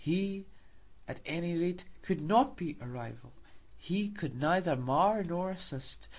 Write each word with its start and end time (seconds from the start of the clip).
He, 0.03 0.47
at 1.07 1.19
any 1.27 1.55
rate, 1.55 1.85
could 2.01 2.23
not 2.23 2.57
be 2.57 2.75
a 2.81 2.87
rival. 2.87 3.33
He 3.77 4.09
could 4.09 4.35
neither 4.35 4.75
mar 4.75 5.21
nor 5.23 5.51
assist. 5.51 6.07